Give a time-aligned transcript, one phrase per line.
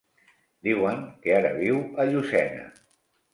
[0.67, 2.65] Diuen que ara viu a Llucena.